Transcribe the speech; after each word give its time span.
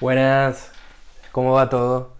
Buenas, 0.00 0.72
¿cómo 1.30 1.52
va 1.52 1.68
todo? 1.68 2.14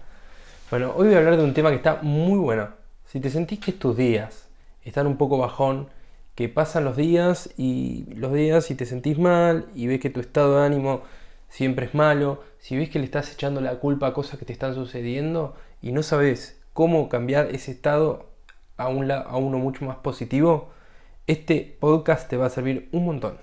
Bueno, 0.71 0.93
hoy 0.95 1.07
voy 1.07 1.15
a 1.15 1.19
hablar 1.21 1.39
de 1.39 1.45
un 1.45 1.55
tema 1.55 1.71
que 1.71 1.77
está 1.77 2.01
muy 2.03 2.39
bueno. 2.39 2.69
Si 3.07 3.21
te 3.21 3.31
sentís 3.31 3.59
que 3.59 3.71
estos 3.71 3.97
días 3.97 4.49
están 4.85 5.07
un 5.07 5.17
poco 5.17 5.39
bajón, 5.39 5.89
que 6.35 6.51
pasan 6.51 6.85
los 6.85 6.95
días 6.95 7.49
y 7.57 8.05
los 8.17 8.35
días 8.35 8.71
y 8.71 8.75
te 8.75 8.85
sentís 8.85 9.19
mal 9.19 9.65
y 9.75 9.87
ves 9.87 9.99
que 9.99 10.11
tu 10.11 10.21
estado 10.21 10.59
de 10.59 10.67
ánimo 10.67 11.01
siempre 11.49 11.87
es 11.87 11.95
malo, 11.95 12.45
si 12.59 12.77
ves 12.77 12.91
que 12.91 12.99
le 12.99 13.07
estás 13.07 13.33
echando 13.33 13.63
la 13.63 13.77
culpa 13.77 14.09
a 14.09 14.13
cosas 14.13 14.39
que 14.39 14.45
te 14.45 14.53
están 14.53 14.75
sucediendo 14.75 15.57
y 15.81 15.93
no 15.93 16.03
sabes 16.03 16.61
cómo 16.75 17.09
cambiar 17.09 17.47
ese 17.47 17.71
estado 17.71 18.27
a, 18.77 18.85
a 18.85 19.37
uno 19.39 19.59
mucho 19.59 19.87
más 19.87 19.97
positivo, 19.97 20.69
este 21.27 21.79
podcast 21.81 22.29
te 22.29 22.37
va 22.37 22.45
a 22.45 22.51
servir 22.51 22.91
un 22.93 23.07
montón. 23.07 23.39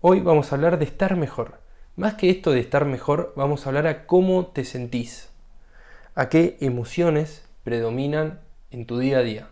Hoy 0.00 0.20
vamos 0.20 0.52
a 0.52 0.54
hablar 0.54 0.78
de 0.78 0.84
estar 0.84 1.16
mejor. 1.16 1.62
Más 1.94 2.14
que 2.14 2.30
esto 2.30 2.52
de 2.52 2.60
estar 2.60 2.86
mejor, 2.86 3.34
vamos 3.36 3.66
a 3.66 3.68
hablar 3.68 3.86
a 3.86 4.06
cómo 4.06 4.46
te 4.46 4.64
sentís, 4.64 5.28
a 6.14 6.30
qué 6.30 6.56
emociones 6.60 7.46
predominan 7.64 8.40
en 8.70 8.86
tu 8.86 8.98
día 8.98 9.18
a 9.18 9.22
día. 9.22 9.48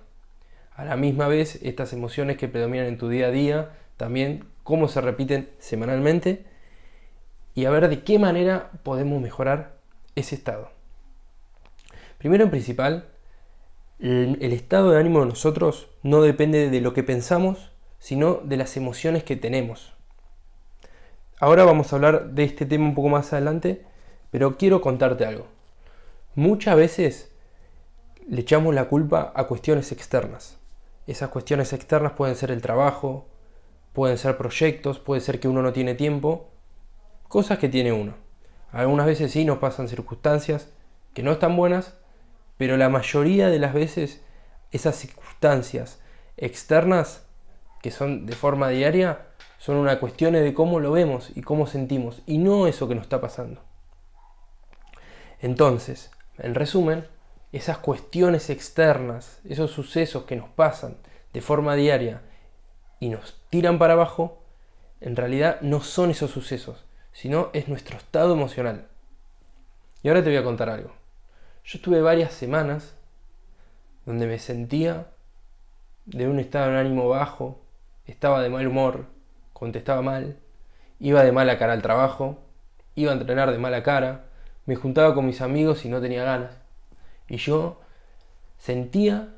A 0.74 0.86
la 0.86 0.96
misma 0.96 1.28
vez, 1.28 1.58
estas 1.62 1.92
emociones 1.92 2.38
que 2.38 2.48
predominan 2.48 2.86
en 2.86 2.96
tu 2.96 3.10
día 3.10 3.26
a 3.26 3.30
día, 3.30 3.76
también 3.98 4.46
cómo 4.62 4.88
se 4.88 5.02
repiten 5.02 5.50
semanalmente 5.58 6.46
y 7.54 7.66
a 7.66 7.70
ver 7.70 7.90
de 7.90 8.04
qué 8.04 8.18
manera 8.18 8.70
podemos 8.84 9.20
mejorar 9.20 9.76
ese 10.16 10.34
estado. 10.34 10.70
Primero 12.16 12.44
en 12.44 12.50
principal, 12.50 13.10
el 13.98 14.52
estado 14.54 14.92
de 14.92 14.98
ánimo 14.98 15.20
de 15.20 15.26
nosotros 15.26 15.90
no 16.02 16.22
depende 16.22 16.70
de 16.70 16.80
lo 16.80 16.94
que 16.94 17.02
pensamos, 17.02 17.70
sino 17.98 18.36
de 18.36 18.56
las 18.56 18.78
emociones 18.78 19.24
que 19.24 19.36
tenemos. 19.36 19.99
Ahora 21.42 21.64
vamos 21.64 21.90
a 21.90 21.96
hablar 21.96 22.32
de 22.32 22.44
este 22.44 22.66
tema 22.66 22.84
un 22.84 22.94
poco 22.94 23.08
más 23.08 23.32
adelante, 23.32 23.82
pero 24.30 24.58
quiero 24.58 24.82
contarte 24.82 25.24
algo. 25.24 25.46
Muchas 26.34 26.76
veces 26.76 27.32
le 28.28 28.42
echamos 28.42 28.74
la 28.74 28.88
culpa 28.88 29.32
a 29.34 29.44
cuestiones 29.44 29.90
externas. 29.90 30.58
Esas 31.06 31.30
cuestiones 31.30 31.72
externas 31.72 32.12
pueden 32.12 32.36
ser 32.36 32.50
el 32.50 32.60
trabajo, 32.60 33.26
pueden 33.94 34.18
ser 34.18 34.36
proyectos, 34.36 34.98
puede 34.98 35.22
ser 35.22 35.40
que 35.40 35.48
uno 35.48 35.62
no 35.62 35.72
tiene 35.72 35.94
tiempo, 35.94 36.50
cosas 37.26 37.58
que 37.58 37.70
tiene 37.70 37.90
uno. 37.90 38.16
Algunas 38.70 39.06
veces 39.06 39.32
sí 39.32 39.46
nos 39.46 39.56
pasan 39.56 39.88
circunstancias 39.88 40.68
que 41.14 41.22
no 41.22 41.32
están 41.32 41.56
buenas, 41.56 41.96
pero 42.58 42.76
la 42.76 42.90
mayoría 42.90 43.48
de 43.48 43.58
las 43.58 43.72
veces 43.72 44.22
esas 44.72 44.94
circunstancias 44.94 46.02
externas 46.36 47.24
que 47.80 47.90
son 47.90 48.26
de 48.26 48.34
forma 48.34 48.68
diaria 48.68 49.29
son 49.60 49.76
una 49.76 50.00
cuestión 50.00 50.32
de 50.32 50.54
cómo 50.54 50.80
lo 50.80 50.90
vemos 50.90 51.32
y 51.36 51.42
cómo 51.42 51.66
sentimos, 51.66 52.22
y 52.24 52.38
no 52.38 52.66
eso 52.66 52.88
que 52.88 52.94
nos 52.94 53.04
está 53.04 53.20
pasando. 53.20 53.60
Entonces, 55.38 56.10
en 56.38 56.54
resumen, 56.54 57.06
esas 57.52 57.76
cuestiones 57.76 58.48
externas, 58.48 59.38
esos 59.44 59.70
sucesos 59.70 60.24
que 60.24 60.34
nos 60.34 60.48
pasan 60.48 60.96
de 61.34 61.42
forma 61.42 61.74
diaria 61.74 62.22
y 63.00 63.10
nos 63.10 63.38
tiran 63.50 63.78
para 63.78 63.92
abajo, 63.92 64.42
en 65.02 65.14
realidad 65.14 65.60
no 65.60 65.82
son 65.82 66.10
esos 66.10 66.30
sucesos, 66.30 66.86
sino 67.12 67.50
es 67.52 67.68
nuestro 67.68 67.98
estado 67.98 68.32
emocional. 68.32 68.88
Y 70.02 70.08
ahora 70.08 70.24
te 70.24 70.30
voy 70.30 70.38
a 70.38 70.44
contar 70.44 70.70
algo. 70.70 70.92
Yo 71.64 71.76
estuve 71.76 72.00
varias 72.00 72.32
semanas 72.32 72.94
donde 74.06 74.26
me 74.26 74.38
sentía 74.38 75.08
de 76.06 76.28
un 76.28 76.40
estado 76.40 76.72
de 76.72 76.78
ánimo 76.78 77.10
bajo, 77.10 77.60
estaba 78.06 78.40
de 78.40 78.48
mal 78.48 78.66
humor, 78.66 79.19
contestaba 79.60 80.00
mal, 80.00 80.38
iba 80.98 81.22
de 81.22 81.32
mala 81.32 81.58
cara 81.58 81.74
al 81.74 81.82
trabajo, 81.82 82.38
iba 82.94 83.12
a 83.12 83.14
entrenar 83.14 83.52
de 83.52 83.58
mala 83.58 83.82
cara, 83.82 84.24
me 84.64 84.74
juntaba 84.74 85.14
con 85.14 85.26
mis 85.26 85.42
amigos 85.42 85.84
y 85.84 85.90
no 85.90 86.00
tenía 86.00 86.24
ganas. 86.24 86.56
Y 87.28 87.36
yo 87.36 87.78
sentía 88.56 89.28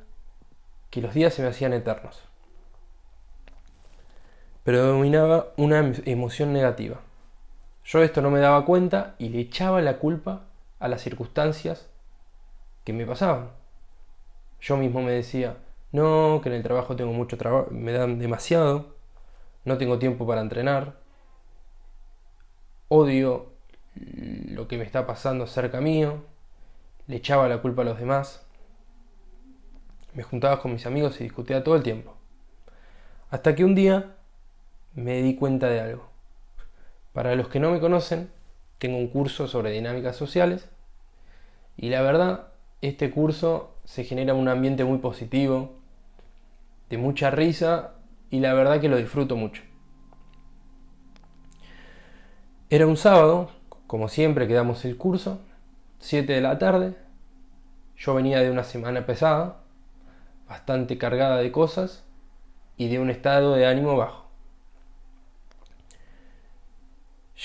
que 0.89 1.01
los 1.01 1.13
días 1.13 1.33
se 1.33 1.41
me 1.41 1.49
hacían 1.49 1.73
eternos. 1.73 2.23
Pero 4.63 4.85
dominaba 4.85 5.49
una 5.57 5.79
em-, 5.79 6.01
emoción 6.05 6.53
negativa. 6.53 7.01
Yo 7.83 8.01
esto 8.01 8.21
no 8.21 8.31
me 8.31 8.39
daba 8.39 8.63
cuenta 8.65 9.15
y 9.19 9.27
le 9.27 9.41
echaba 9.41 9.81
la 9.81 9.97
culpa 9.97 10.43
a 10.79 10.87
las 10.87 11.01
circunstancias 11.01 11.89
que 12.85 12.93
me 12.93 13.05
pasaban. 13.05 13.49
Yo 14.61 14.77
mismo 14.77 15.01
me 15.01 15.11
decía, 15.11 15.57
no, 15.91 16.39
que 16.41 16.47
en 16.47 16.55
el 16.55 16.63
trabajo 16.63 16.95
tengo 16.95 17.11
mucho 17.11 17.37
trabajo, 17.37 17.67
me 17.71 17.91
dan 17.91 18.19
demasiado, 18.19 18.92
no 19.65 19.77
tengo 19.77 19.99
tiempo 19.99 20.27
para 20.27 20.41
entrenar, 20.41 20.97
odio 22.87 23.53
lo 23.95 24.67
que 24.67 24.77
me 24.77 24.83
está 24.83 25.07
pasando 25.07 25.47
cerca 25.47 25.81
mío, 25.81 26.23
le 27.07 27.17
echaba 27.17 27.47
la 27.47 27.61
culpa 27.61 27.81
a 27.81 27.85
los 27.85 27.99
demás, 27.99 28.45
me 30.13 30.23
juntaba 30.23 30.61
con 30.61 30.73
mis 30.73 30.85
amigos 30.85 31.19
y 31.19 31.23
discutía 31.23 31.63
todo 31.63 31.75
el 31.75 31.83
tiempo. 31.83 32.15
Hasta 33.29 33.55
que 33.55 33.65
un 33.65 33.75
día 33.75 34.15
me 34.93 35.21
di 35.21 35.35
cuenta 35.35 35.69
de 35.69 35.81
algo. 35.81 36.07
Para 37.13 37.35
los 37.35 37.47
que 37.47 37.59
no 37.59 37.71
me 37.71 37.79
conocen, 37.79 38.29
tengo 38.77 38.97
un 38.97 39.07
curso 39.07 39.47
sobre 39.47 39.71
dinámicas 39.71 40.15
sociales 40.15 40.69
y 41.77 41.89
la 41.89 42.01
verdad, 42.01 42.49
este 42.81 43.11
curso 43.11 43.75
se 43.85 44.03
genera 44.03 44.33
un 44.33 44.47
ambiente 44.47 44.83
muy 44.83 44.99
positivo, 44.99 45.75
de 46.89 46.97
mucha 46.97 47.31
risa 47.31 47.95
y 48.33 48.39
la 48.39 48.55
verdad 48.55 48.81
que 48.81 48.89
lo 48.89 48.97
disfruto 48.97 49.35
mucho. 49.35 49.61
Era 52.67 52.87
un 52.87 52.97
sábado, 52.97 53.51
como 53.85 54.09
siempre 54.09 54.47
que 54.47 54.55
damos 54.55 54.85
el 54.85 54.97
curso, 54.97 55.39
7 55.99 56.33
de 56.33 56.41
la 56.41 56.57
tarde. 56.57 56.95
Yo 57.95 58.15
venía 58.15 58.39
de 58.39 58.49
una 58.49 58.63
semana 58.63 59.05
pesada, 59.05 59.61
bastante 60.47 60.97
cargada 60.97 61.37
de 61.37 61.51
cosas 61.51 62.05
y 62.75 62.87
de 62.87 62.97
un 62.97 63.11
estado 63.11 63.53
de 63.53 63.67
ánimo 63.67 63.97
bajo. 63.97 64.25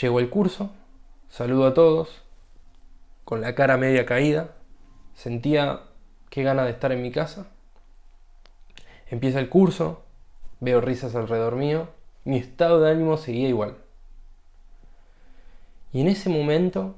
Llegó 0.00 0.20
el 0.20 0.30
curso, 0.30 0.70
saludo 1.28 1.66
a 1.66 1.74
todos, 1.74 2.22
con 3.26 3.42
la 3.42 3.54
cara 3.54 3.76
media 3.76 4.06
caída, 4.06 4.54
sentía 5.12 5.82
qué 6.30 6.44
gana 6.44 6.64
de 6.64 6.70
estar 6.70 6.92
en 6.92 7.02
mi 7.02 7.12
casa. 7.12 7.48
Empieza 9.10 9.38
el 9.38 9.50
curso, 9.50 10.07
Veo 10.60 10.80
risas 10.80 11.14
alrededor 11.14 11.56
mío. 11.56 11.88
Mi 12.24 12.36
estado 12.36 12.80
de 12.80 12.90
ánimo 12.90 13.16
seguía 13.16 13.48
igual. 13.48 13.76
Y 15.92 16.00
en 16.00 16.08
ese 16.08 16.28
momento, 16.28 16.96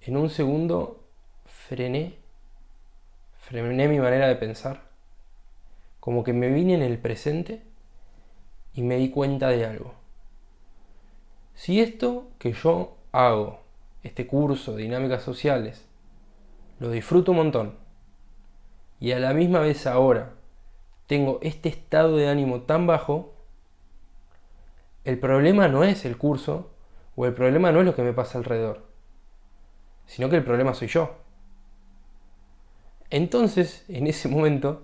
en 0.00 0.16
un 0.16 0.30
segundo, 0.30 1.04
frené. 1.44 2.16
Frené 3.38 3.88
mi 3.88 3.98
manera 3.98 4.28
de 4.28 4.36
pensar. 4.36 4.82
Como 6.00 6.22
que 6.22 6.32
me 6.32 6.48
vine 6.48 6.74
en 6.74 6.82
el 6.82 6.98
presente 6.98 7.62
y 8.74 8.82
me 8.82 8.96
di 8.96 9.10
cuenta 9.10 9.48
de 9.48 9.64
algo. 9.64 9.94
Si 11.54 11.80
esto 11.80 12.28
que 12.38 12.52
yo 12.52 12.96
hago, 13.12 13.60
este 14.02 14.26
curso 14.26 14.74
de 14.74 14.82
dinámicas 14.82 15.22
sociales, 15.22 15.86
lo 16.78 16.90
disfruto 16.90 17.30
un 17.30 17.38
montón, 17.38 17.74
y 19.00 19.12
a 19.12 19.20
la 19.20 19.32
misma 19.32 19.60
vez 19.60 19.86
ahora 19.86 20.33
tengo 21.06 21.38
este 21.42 21.68
estado 21.68 22.16
de 22.16 22.28
ánimo 22.28 22.62
tan 22.62 22.86
bajo, 22.86 23.34
el 25.04 25.18
problema 25.18 25.68
no 25.68 25.84
es 25.84 26.04
el 26.04 26.16
curso 26.16 26.70
o 27.16 27.26
el 27.26 27.34
problema 27.34 27.72
no 27.72 27.80
es 27.80 27.86
lo 27.86 27.94
que 27.94 28.02
me 28.02 28.12
pasa 28.12 28.38
alrededor, 28.38 28.86
sino 30.06 30.30
que 30.30 30.36
el 30.36 30.44
problema 30.44 30.74
soy 30.74 30.88
yo. 30.88 31.16
Entonces, 33.10 33.84
en 33.88 34.06
ese 34.06 34.28
momento, 34.28 34.82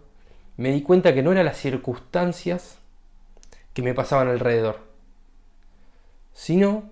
me 0.57 0.71
di 0.71 0.83
cuenta 0.83 1.15
que 1.15 1.23
no 1.23 1.33
eran 1.33 1.47
las 1.47 1.57
circunstancias 1.57 2.79
que 3.73 3.83
me 3.83 3.95
pasaban 3.95 4.29
alrededor, 4.29 4.81
sino 6.33 6.91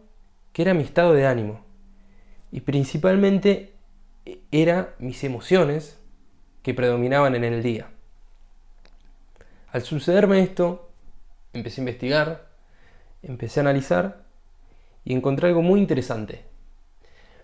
que 0.53 0.63
era 0.63 0.75
mi 0.75 0.83
estado 0.83 1.13
de 1.13 1.27
ánimo. 1.27 1.61
Y 2.51 2.63
principalmente 2.63 3.75
eran 4.51 4.89
mis 4.99 5.23
emociones 5.23 5.99
que 6.63 6.75
predominaban 6.75 7.35
en 7.35 7.45
el 7.45 7.63
día. 7.63 7.91
Al 9.71 9.83
sucederme 9.83 10.43
esto, 10.43 10.89
empecé 11.53 11.81
a 11.81 11.85
investigar, 11.85 12.49
empecé 13.23 13.61
a 13.61 13.63
analizar 13.63 14.25
y 15.05 15.15
encontré 15.15 15.49
algo 15.49 15.61
muy 15.61 15.79
interesante. 15.79 16.45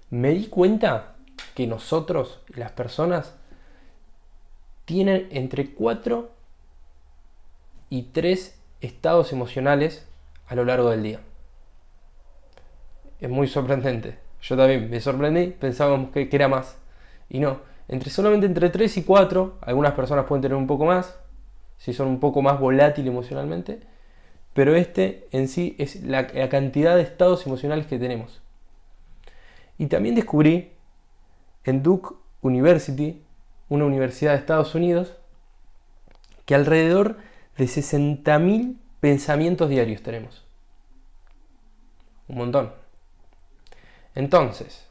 Me 0.09 0.31
di 0.31 0.47
cuenta 0.47 1.17
que 1.55 1.67
nosotros, 1.67 2.41
las 2.49 2.73
personas, 2.73 3.35
tienen 4.87 5.29
entre 5.33 5.75
4 5.75 6.31
y 7.91 8.03
3 8.05 8.59
estados 8.81 9.33
emocionales 9.33 10.07
a 10.47 10.55
lo 10.55 10.65
largo 10.65 10.91
del 10.91 11.03
día. 11.03 11.21
Es 13.21 13.29
muy 13.29 13.49
sorprendente. 13.49 14.19
Yo 14.41 14.57
también 14.57 14.89
me 14.89 15.01
sorprendí, 15.01 15.49
pensábamos 15.49 16.11
que, 16.11 16.29
que 16.29 16.37
era 16.37 16.49
más. 16.49 16.77
Y 17.29 17.39
no, 17.39 17.61
entre 17.89 18.09
solamente 18.09 18.47
entre 18.47 18.71
3 18.71 18.97
y 18.97 19.03
4, 19.05 19.59
algunas 19.61 19.93
personas 19.93 20.25
pueden 20.27 20.43
tener 20.43 20.57
un 20.57 20.67
poco 20.67 20.87
más, 20.87 21.19
si 21.79 21.93
son 21.93 22.09
un 22.09 22.21
poco 22.21 22.43
más 22.43 22.59
volátil 22.59 23.07
emocionalmente, 23.07 23.81
pero 24.55 24.75
este 24.77 25.27
en 25.33 25.49
sí 25.49 25.75
es 25.79 26.03
la, 26.03 26.29
cantidad 26.49 26.97
de 26.97 27.03
estados 27.03 27.47
emocionales 27.47 27.87
que 27.87 27.99
tenemos. 27.99 28.41
Y 29.79 29.87
también 29.87 30.15
descubrí 30.15 30.71
en 31.65 31.83
Duke 31.83 32.15
University, 32.41 33.23
una 33.69 33.85
universidad 33.85 34.33
de 34.33 34.39
Estados 34.39 34.75
Unidos, 34.75 35.15
que 36.47 36.55
alrededor 36.55 37.17
de 37.57 37.65
60.000 37.65 38.77
pensamientos 39.01 39.69
diarios 39.69 40.03
tenemos. 40.03 40.45
Un 42.29 42.37
montón. 42.37 42.73
Entonces, 44.15 44.87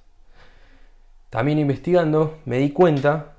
también 1.29 1.57
investigando 1.57 2.39
me 2.45 2.57
di 2.57 2.71
cuenta 2.71 3.33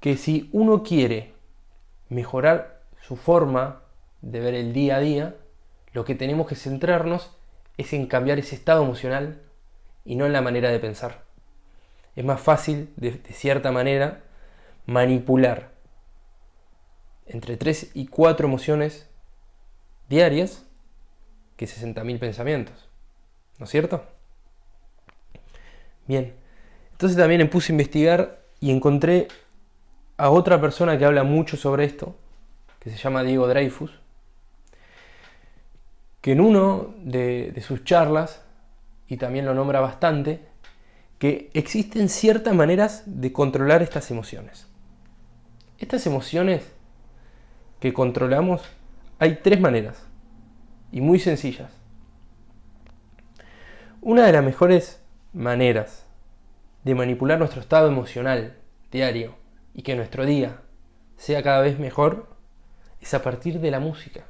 que 0.00 0.16
si 0.16 0.48
uno 0.52 0.82
quiere 0.82 1.34
mejorar 2.10 2.82
su 3.00 3.16
forma 3.16 3.82
de 4.20 4.40
ver 4.40 4.54
el 4.54 4.74
día 4.74 4.96
a 4.96 5.00
día, 5.00 5.36
lo 5.92 6.04
que 6.04 6.14
tenemos 6.14 6.46
que 6.46 6.56
centrarnos 6.56 7.34
es 7.78 7.92
en 7.94 8.06
cambiar 8.06 8.38
ese 8.38 8.54
estado 8.54 8.84
emocional 8.84 9.40
y 10.04 10.16
no 10.16 10.26
en 10.26 10.32
la 10.32 10.42
manera 10.42 10.70
de 10.70 10.78
pensar. 10.78 11.24
Es 12.16 12.24
más 12.24 12.40
fácil, 12.40 12.92
de, 12.96 13.12
cierta 13.32 13.72
manera, 13.72 14.22
manipular 14.86 15.70
entre 17.26 17.56
3 17.56 17.92
y 17.94 18.08
4 18.08 18.46
emociones 18.46 19.08
diarias 20.08 20.66
que 21.56 21.66
60.000 21.66 22.18
pensamientos. 22.18 22.88
¿No 23.58 23.64
es 23.64 23.70
cierto? 23.70 24.04
Bien, 26.06 26.34
entonces 26.92 27.16
también 27.16 27.40
me 27.40 27.46
puse 27.46 27.72
a 27.72 27.74
investigar 27.74 28.40
y 28.58 28.72
encontré 28.72 29.28
a 30.20 30.28
otra 30.28 30.60
persona 30.60 30.98
que 30.98 31.06
habla 31.06 31.24
mucho 31.24 31.56
sobre 31.56 31.84
esto, 31.84 32.14
que 32.78 32.90
se 32.90 32.98
llama 32.98 33.22
Diego 33.22 33.48
Dreyfus, 33.48 33.90
que 36.20 36.32
en 36.32 36.42
uno 36.42 36.94
de, 36.98 37.52
de 37.52 37.60
sus 37.62 37.84
charlas, 37.84 38.42
y 39.08 39.16
también 39.16 39.46
lo 39.46 39.54
nombra 39.54 39.80
bastante, 39.80 40.46
que 41.18 41.50
existen 41.54 42.10
ciertas 42.10 42.54
maneras 42.54 43.02
de 43.06 43.32
controlar 43.32 43.80
estas 43.80 44.10
emociones. 44.10 44.68
Estas 45.78 46.06
emociones 46.06 46.70
que 47.80 47.94
controlamos 47.94 48.62
hay 49.18 49.40
tres 49.42 49.58
maneras 49.58 50.04
y 50.92 51.00
muy 51.00 51.18
sencillas. 51.18 51.72
Una 54.02 54.26
de 54.26 54.32
las 54.32 54.44
mejores 54.44 55.02
maneras 55.32 56.04
de 56.84 56.94
manipular 56.94 57.38
nuestro 57.38 57.62
estado 57.62 57.88
emocional 57.88 58.58
diario 58.92 59.39
y 59.74 59.82
que 59.82 59.94
nuestro 59.94 60.26
día 60.26 60.60
sea 61.16 61.42
cada 61.42 61.60
vez 61.60 61.78
mejor 61.78 62.28
es 63.00 63.14
a 63.14 63.22
partir 63.22 63.60
de 63.60 63.70
la 63.70 63.80
música. 63.80 64.24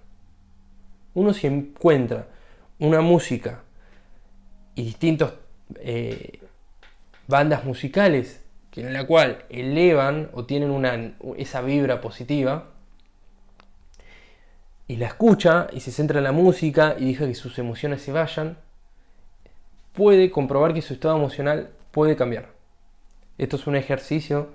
Uno 1.14 1.32
si 1.32 1.46
encuentra 1.46 2.28
una 2.78 3.00
música 3.00 3.62
y 4.74 4.84
distintos 4.84 5.34
eh, 5.76 6.40
bandas 7.26 7.64
musicales 7.64 8.42
que 8.70 8.82
en 8.82 8.92
la 8.92 9.06
cual 9.06 9.44
elevan 9.48 10.30
o 10.32 10.44
tienen 10.44 10.70
una, 10.70 11.14
esa 11.36 11.60
vibra 11.60 12.00
positiva 12.00 12.70
y 14.86 14.96
la 14.96 15.06
escucha 15.06 15.68
y 15.72 15.80
se 15.80 15.92
centra 15.92 16.18
en 16.18 16.24
la 16.24 16.32
música 16.32 16.96
y 16.98 17.06
deja 17.06 17.26
que 17.26 17.34
sus 17.34 17.58
emociones 17.58 18.02
se 18.02 18.12
vayan, 18.12 18.58
puede 19.92 20.30
comprobar 20.30 20.74
que 20.74 20.82
su 20.82 20.94
estado 20.94 21.16
emocional 21.16 21.70
puede 21.90 22.16
cambiar. 22.16 22.48
Esto 23.38 23.56
es 23.56 23.66
un 23.66 23.76
ejercicio 23.76 24.50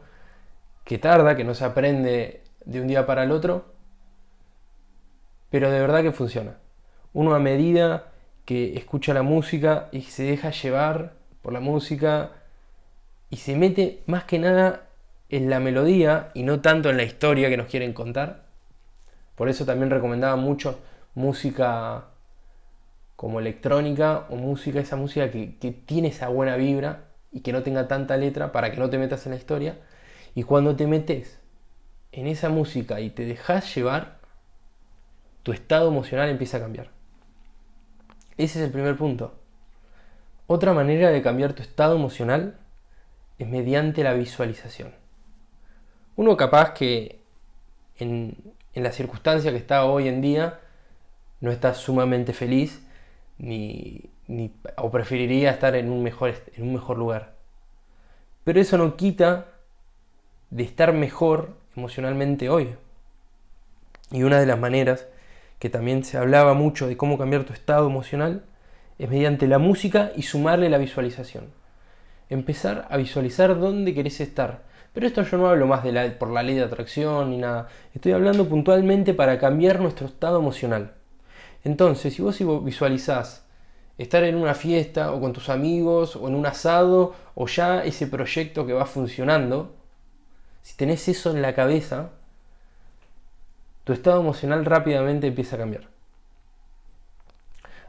que 0.86 0.98
tarda, 0.98 1.36
que 1.36 1.44
no 1.44 1.54
se 1.54 1.66
aprende 1.66 2.44
de 2.64 2.80
un 2.80 2.88
día 2.88 3.06
para 3.06 3.24
el 3.24 3.32
otro, 3.32 3.66
pero 5.50 5.70
de 5.70 5.80
verdad 5.80 6.04
que 6.04 6.12
funciona. 6.12 6.58
Uno 7.14 7.36
a 7.36 7.40
medida 7.40 8.12
que 8.46 8.78
escucha 8.78 9.14
la 9.14 9.24
música 9.24 9.90
y 9.92 10.02
se 10.02 10.24
deja 10.24 10.52
llevar 10.52 11.14
por 11.42 11.54
la 11.54 11.60
música 11.60 12.32
y 13.30 13.38
se 13.38 13.56
mete 13.56 14.04
más 14.06 14.24
que 14.26 14.40
nada 14.40 14.88
en 15.30 15.50
la 15.50 15.60
melodía 15.60 16.30
y 16.34 16.44
no 16.44 16.62
tanto 16.62 16.90
en 16.90 16.98
la 16.98 17.04
historia 17.04 17.50
que 17.50 17.58
nos 17.58 17.68
quieren 17.68 17.94
contar. 17.94 18.46
Por 19.36 19.50
eso 19.50 19.66
también 19.66 19.90
recomendaba 19.90 20.36
mucho 20.36 20.80
música 21.16 22.06
como 23.16 23.40
electrónica 23.40 24.26
o 24.30 24.36
música, 24.36 24.80
esa 24.80 24.98
música 24.98 25.32
que, 25.32 25.58
que 25.58 25.72
tiene 25.72 26.10
esa 26.10 26.28
buena 26.28 26.58
vibra 26.58 27.06
y 27.32 27.42
que 27.42 27.54
no 27.54 27.64
tenga 27.64 27.88
tanta 27.88 28.18
letra 28.18 28.52
para 28.52 28.72
que 28.72 28.78
no 28.78 28.90
te 28.90 28.98
metas 28.98 29.26
en 29.26 29.32
la 29.32 29.38
historia. 29.38 29.78
Y 30.36 30.44
cuando 30.44 30.76
te 30.76 30.86
metes 30.86 31.40
en 32.12 32.28
esa 32.28 32.50
música 32.50 33.00
y 33.00 33.10
te 33.10 33.26
dejas 33.26 33.74
llevar, 33.74 34.20
tu 35.44 35.54
estado 35.54 35.88
emocional 35.88 36.30
empieza 36.30 36.58
a 36.58 36.60
cambiar. 36.60 36.90
Ese 38.38 38.60
es 38.60 38.66
el 38.66 38.72
primer 38.72 38.98
punto. 38.98 39.40
Otra 40.46 40.74
manera 40.74 41.10
de 41.10 41.22
cambiar 41.22 41.54
tu 41.54 41.64
estado 41.64 41.96
emocional 41.96 42.60
es 43.40 43.48
mediante 43.48 44.04
la 44.04 44.14
visualización. 44.14 44.94
Uno 46.18 46.36
capaz 46.36 46.74
que 46.74 47.22
en, 47.98 48.38
la 48.74 48.92
circunstancia 48.92 49.52
que 49.52 49.58
está 49.58 49.86
hoy 49.86 50.10
en 50.10 50.22
día 50.22 50.60
no 51.40 51.52
está 51.52 51.74
sumamente 51.74 52.34
feliz 52.34 52.86
ni, 53.38 54.12
o 54.78 54.92
preferiría 54.92 55.52
estar 55.52 55.76
en 55.76 55.90
un, 55.90 56.04
mejor, 56.04 56.34
en 56.56 56.64
un 56.64 56.74
mejor 56.74 56.98
lugar. 56.98 57.36
Pero 58.44 58.60
eso 58.60 58.78
no 58.78 58.98
quita 58.98 59.55
de 60.50 60.64
estar 60.64 60.94
mejor 60.94 61.58
emocionalmente 61.76 62.50
hoy. 62.50 62.76
Y 64.12 64.24
una 64.24 64.40
de 64.40 64.46
las 64.46 64.60
maneras 64.60 65.08
que 65.60 65.70
también 65.70 66.04
se 66.04 66.18
hablaba 66.18 66.54
mucho 66.54 66.88
de 66.88 66.98
cómo 66.98 67.18
cambiar 67.18 67.44
tu 67.44 67.54
estado 67.54 67.88
emocional 67.88 68.46
es 69.00 69.10
mediante 69.10 69.48
la 69.48 69.60
música 69.60 70.12
y 70.16 70.24
sumarle 70.24 70.70
la 70.70 70.78
visualización 70.78 71.46
empezar 72.30 72.88
a 72.90 72.98
visualizar 72.98 73.60
dónde 73.60 73.94
querés 73.94 74.20
estar. 74.22 74.64
Pero 74.94 75.08
esto 75.08 75.24
yo 75.24 75.38
no 75.38 75.48
hablo 75.48 75.68
más 75.68 75.84
de 75.84 75.92
la, 75.92 76.18
por 76.18 76.30
la 76.30 76.44
ley 76.44 76.56
de 76.56 76.64
atracción 76.64 77.30
ni 77.30 77.38
nada. 77.38 77.68
Estoy 77.94 78.14
hablando 78.14 78.48
puntualmente 78.48 79.14
para 79.14 79.38
cambiar 79.40 79.80
nuestro 79.80 80.08
estado 80.08 80.40
emocional. 80.40 80.94
Entonces, 81.64 82.14
si 82.14 82.22
vos 82.22 82.64
visualizás 82.64 83.46
estar 83.98 84.24
en 84.24 84.36
una 84.36 84.54
fiesta 84.54 85.12
o 85.12 85.20
con 85.20 85.34
tus 85.34 85.50
amigos 85.50 86.16
o 86.16 86.28
en 86.28 86.36
un 86.36 86.46
asado 86.46 87.14
o 87.34 87.48
ya 87.48 87.84
ese 87.84 88.08
proyecto 88.08 88.66
que 88.66 88.74
va 88.74 88.86
funcionando, 88.86 89.75
si 90.66 90.76
tenés 90.76 91.08
eso 91.08 91.30
en 91.30 91.44
la 91.44 91.54
cabeza, 91.54 92.10
tu 93.84 93.94
estado 93.94 94.20
emocional 94.20 94.66
rápidamente 94.66 95.28
empieza 95.28 95.56
a 95.56 95.60
cambiar. 95.60 95.90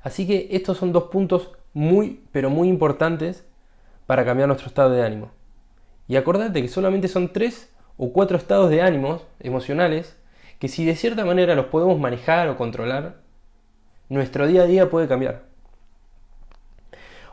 Así 0.02 0.26
que 0.26 0.48
estos 0.50 0.76
son 0.76 0.92
dos 0.92 1.04
puntos 1.04 1.52
muy, 1.72 2.22
pero 2.32 2.50
muy 2.50 2.68
importantes 2.68 3.46
para 4.04 4.26
cambiar 4.26 4.48
nuestro 4.48 4.68
estado 4.68 4.90
de 4.90 5.02
ánimo. 5.02 5.30
Y 6.06 6.16
acordate 6.16 6.60
que 6.60 6.68
solamente 6.68 7.08
son 7.08 7.32
tres 7.32 7.72
o 7.96 8.12
cuatro 8.12 8.36
estados 8.36 8.68
de 8.68 8.82
ánimos 8.82 9.22
emocionales 9.40 10.14
que 10.58 10.68
si 10.68 10.84
de 10.84 10.96
cierta 10.96 11.24
manera 11.24 11.54
los 11.54 11.66
podemos 11.66 11.98
manejar 11.98 12.50
o 12.50 12.58
controlar, 12.58 13.22
nuestro 14.10 14.46
día 14.46 14.64
a 14.64 14.66
día 14.66 14.90
puede 14.90 15.08
cambiar. 15.08 15.44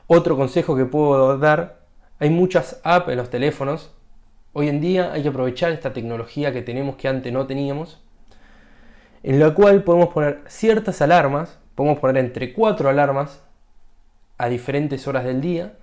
Otro 0.07 0.37
consejo 0.37 0.77
que 0.77 0.85
puedo 0.85 1.37
dar, 1.37 1.81
hay 2.19 2.29
muchas 2.29 2.79
apps 2.85 3.09
en 3.09 3.17
los 3.17 3.29
teléfonos. 3.29 3.91
Hoy 4.55 4.69
en 4.69 4.81
día 4.81 5.11
hay 5.11 5.23
que 5.23 5.29
aprovechar 5.29 5.71
esta 5.71 5.93
tecnología 5.93 6.53
que 6.53 6.61
tenemos 6.61 6.95
que 6.95 7.07
antes 7.07 7.33
no 7.33 7.47
teníamos, 7.47 8.03
en 9.23 9.39
la 9.39 9.55
cual 9.55 9.83
podemos 9.83 10.13
poner 10.13 10.43
ciertas 10.47 11.01
alarmas, 11.01 11.57
podemos 11.73 11.97
poner 11.97 12.23
entre 12.23 12.53
cuatro 12.53 12.87
alarmas 12.87 13.43
a 14.37 14.49
diferentes 14.49 15.07
horas 15.07 15.23
del 15.23 15.41
día 15.41 15.79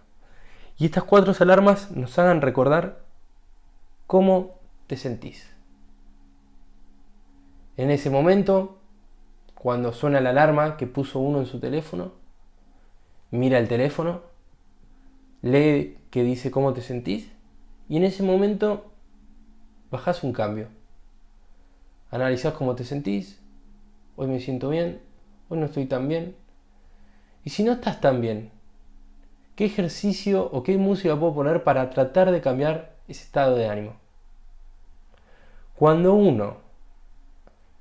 y 0.78 0.84
estas 0.84 1.02
cuatro 1.02 1.34
alarmas 1.40 1.90
nos 1.90 2.16
hagan 2.20 2.42
recordar 2.42 3.00
cómo 4.06 4.60
te 4.86 4.96
sentís. 4.96 5.52
En 7.76 7.90
ese 7.90 8.08
momento, 8.08 8.78
cuando 9.56 9.92
suena 9.92 10.20
la 10.20 10.30
alarma 10.30 10.76
que 10.76 10.86
puso 10.86 11.18
uno 11.18 11.40
en 11.40 11.46
su 11.46 11.58
teléfono, 11.58 12.12
mira 13.32 13.58
el 13.58 13.66
teléfono, 13.66 14.22
lee 15.42 15.98
que 16.10 16.22
dice 16.22 16.52
cómo 16.52 16.72
te 16.72 16.82
sentís 16.82 17.32
y 17.90 17.98
en 17.98 18.04
ese 18.04 18.22
momento 18.22 18.90
bajás 19.90 20.24
un 20.24 20.32
cambio. 20.32 20.68
Analizás 22.10 22.54
cómo 22.54 22.74
te 22.74 22.84
sentís, 22.84 23.38
hoy 24.16 24.28
me 24.28 24.40
siento 24.40 24.70
bien, 24.70 25.02
hoy 25.50 25.58
no 25.58 25.66
estoy 25.66 25.84
tan 25.84 26.08
bien. 26.08 26.34
Y 27.44 27.50
si 27.50 27.64
no 27.64 27.72
estás 27.72 28.00
tan 28.00 28.22
bien, 28.22 28.50
¿Qué 29.60 29.66
ejercicio 29.66 30.48
o 30.52 30.62
qué 30.62 30.78
música 30.78 31.20
puedo 31.20 31.34
poner 31.34 31.62
para 31.64 31.90
tratar 31.90 32.30
de 32.30 32.40
cambiar 32.40 32.94
ese 33.08 33.24
estado 33.24 33.56
de 33.56 33.68
ánimo? 33.68 33.92
Cuando 35.74 36.14
uno 36.14 36.56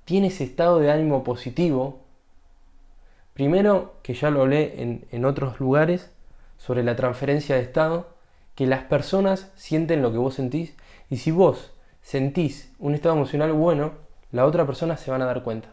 tiene 0.03 0.27
ese 0.27 0.43
estado 0.43 0.79
de 0.79 0.91
ánimo 0.91 1.23
positivo, 1.23 2.01
primero, 3.33 3.93
que 4.03 4.13
ya 4.13 4.29
lo 4.29 4.41
hablé 4.41 4.81
en, 4.81 5.05
en 5.11 5.23
otros 5.23 5.61
lugares, 5.61 6.11
sobre 6.57 6.83
la 6.83 6.97
transferencia 6.97 7.55
de 7.55 7.61
estado, 7.61 8.09
que 8.59 8.67
las 8.67 8.83
personas 8.83 9.53
sienten 9.55 10.01
lo 10.01 10.11
que 10.11 10.17
vos 10.17 10.33
sentís 10.33 10.75
y 11.09 11.15
si 11.15 11.31
vos 11.31 11.71
sentís 12.01 12.73
un 12.77 12.93
estado 12.93 13.15
emocional 13.15 13.53
bueno, 13.53 13.93
la 14.33 14.45
otra 14.45 14.65
persona 14.65 14.97
se 14.97 15.09
van 15.09 15.21
a 15.21 15.25
dar 15.25 15.43
cuenta. 15.43 15.69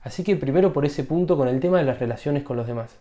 Así 0.00 0.24
que 0.24 0.34
primero 0.34 0.72
por 0.72 0.86
ese 0.86 1.04
punto 1.04 1.36
con 1.36 1.48
el 1.48 1.60
tema 1.60 1.76
de 1.76 1.84
las 1.84 1.98
relaciones 1.98 2.42
con 2.42 2.56
los 2.56 2.66
demás. 2.66 2.96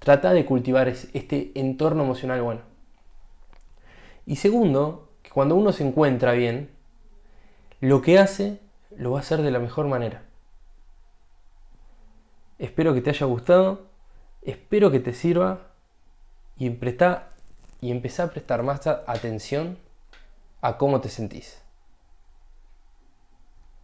Trata 0.00 0.34
de 0.34 0.44
cultivar 0.44 0.86
este 0.86 1.50
entorno 1.54 2.04
emocional 2.04 2.42
bueno. 2.42 2.60
Y 4.26 4.36
segundo, 4.36 5.08
que 5.22 5.30
cuando 5.30 5.54
uno 5.54 5.72
se 5.72 5.86
encuentra 5.88 6.32
bien, 6.32 6.68
lo 7.80 8.02
que 8.02 8.18
hace 8.18 8.60
lo 8.94 9.12
va 9.12 9.20
a 9.20 9.22
hacer 9.22 9.40
de 9.40 9.50
la 9.50 9.60
mejor 9.60 9.86
manera. 9.86 10.24
Espero 12.58 12.92
que 12.92 13.00
te 13.00 13.08
haya 13.08 13.24
gustado, 13.24 13.86
espero 14.42 14.90
que 14.90 15.00
te 15.00 15.14
sirva 15.14 15.68
y, 16.58 16.68
y 17.80 17.90
empezá 17.90 18.24
a 18.24 18.30
prestar 18.30 18.62
más 18.62 18.86
atención 18.86 19.78
a 20.60 20.76
cómo 20.76 21.00
te 21.00 21.08
sentís. 21.08 21.62